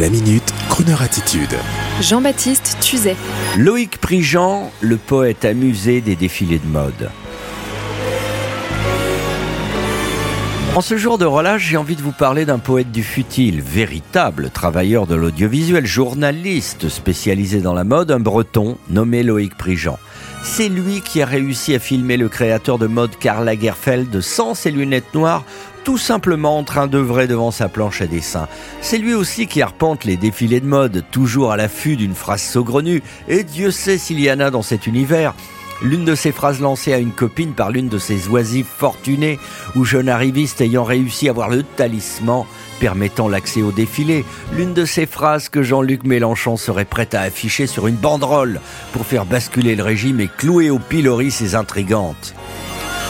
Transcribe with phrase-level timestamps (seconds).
[0.00, 1.54] La minute, Kroneur attitude.
[2.00, 3.14] Jean-Baptiste Tuzet.
[3.58, 7.10] Loïc Prigent, le poète amusé des défilés de mode.
[10.74, 14.48] En ce jour de relâche, j'ai envie de vous parler d'un poète du futile, véritable
[14.48, 19.98] travailleur de l'audiovisuel, journaliste spécialisé dans la mode, un breton nommé Loïc Prigent.
[20.44, 24.72] C'est lui qui a réussi à filmer le créateur de mode Karl Lagerfeld sans ses
[24.72, 25.44] lunettes noires,
[25.84, 28.48] tout simplement en train d'œuvrer devant sa planche à dessin.
[28.80, 33.02] C'est lui aussi qui arpente les défilés de mode, toujours à l'affût d'une phrase saugrenue,
[33.28, 35.34] et Dieu sait s'il y en a dans cet univers.
[35.82, 39.40] L'une de ces phrases lancées à une copine par l'une de ces oisifs fortunés
[39.74, 42.44] ou jeune arriviste ayant réussi à avoir le talisman
[42.78, 44.24] permettant l'accès au défilé.
[44.52, 48.60] L'une de ces phrases que Jean-Luc Mélenchon serait prêt à afficher sur une banderole
[48.92, 52.34] pour faire basculer le régime et clouer au pilori ses intrigantes.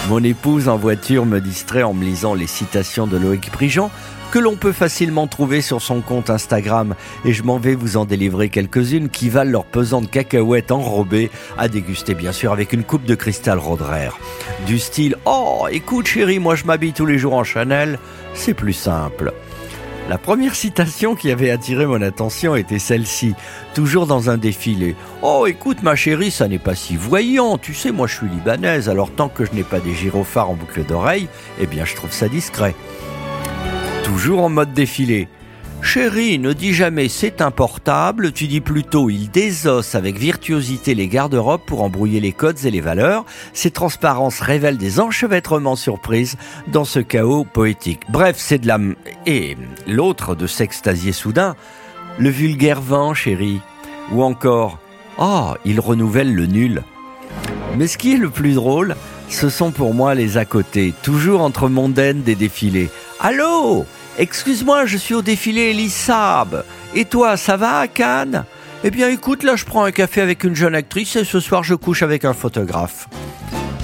[0.08, 3.90] Mon épouse en voiture me distrait en me lisant les citations de Loïc Prigent
[4.32, 6.94] que l'on peut facilement trouver sur son compte Instagram
[7.24, 11.30] et je m'en vais vous en délivrer quelques-unes qui valent leur pesant de cacahuètes enrobées
[11.56, 14.10] à déguster bien sûr avec une coupe de cristal Roderer.
[14.66, 17.98] Du style Oh écoute chérie moi je m'habille tous les jours en Chanel,
[18.34, 19.32] c'est plus simple.
[20.08, 23.34] La première citation qui avait attiré mon attention était celle-ci,
[23.72, 24.96] toujours dans un défilé.
[25.22, 27.56] Oh, écoute, ma chérie, ça n'est pas si voyant.
[27.56, 30.54] Tu sais, moi, je suis libanaise, alors tant que je n'ai pas des gyrophares en
[30.54, 31.28] boucle d'oreille,
[31.60, 32.74] eh bien, je trouve ça discret.
[34.02, 35.28] Toujours en mode défilé.
[35.82, 41.08] Chérie, ne dis jamais c'est un portable, tu dis plutôt il désosse avec virtuosité les
[41.08, 43.24] garde-robes pour embrouiller les codes et les valeurs.
[43.52, 46.36] Ces transparences révèlent des enchevêtrements surprises
[46.68, 48.02] dans ce chaos poétique.
[48.08, 48.78] Bref, c'est de la...
[49.26, 51.56] Et l'autre de s'extasier soudain,
[52.18, 53.60] le vulgaire vent, chérie.
[54.12, 54.78] Ou encore,
[55.18, 56.82] oh, il renouvelle le nul.
[57.76, 58.96] Mais ce qui est le plus drôle,
[59.28, 62.88] ce sont pour moi les à côté, toujours entre mondaines des défilés.
[63.20, 63.84] Allô?
[64.18, 66.64] Excuse-moi, je suis au défilé Elisab.
[66.94, 68.44] Et toi, ça va à Cannes?
[68.84, 71.62] Eh bien écoute, là je prends un café avec une jeune actrice et ce soir
[71.62, 73.08] je couche avec un photographe.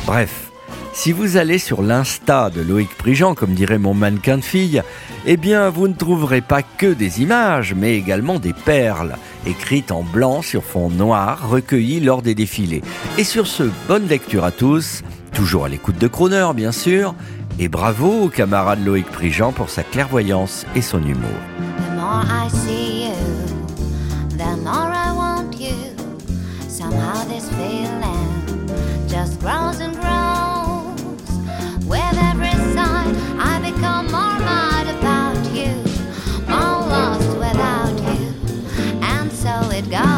[0.06, 0.50] Bref,
[0.92, 4.82] si vous allez sur l'insta de Loïc Prigent, comme dirait mon mannequin de fille,
[5.24, 9.14] eh bien vous ne trouverez pas que des images, mais également des perles,
[9.46, 12.82] écrites en blanc sur fond noir, recueillies lors des défilés.
[13.16, 17.14] Et sur ce, bonne lecture à tous, toujours à l'écoute de Croner bien sûr,
[17.58, 21.28] et bravo au camarade Loïc Prigent pour sa clairvoyance et son humour.
[21.58, 23.16] The more I see you,
[24.36, 25.74] the more I want you.
[26.68, 28.68] Somehow this feeling
[29.08, 31.00] just grows and grows.
[31.86, 35.74] With every sign, I become more mad about you,
[36.46, 38.34] more lost without you,
[39.02, 40.17] and so it goes.